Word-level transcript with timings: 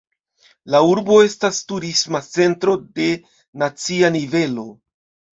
La 0.75 0.79
urbo 0.91 1.17
estas 1.25 1.59
turisma 1.71 2.21
centro 2.27 2.73
de 2.99 3.05
nacia 3.65 4.09
nivelo. 4.17 4.65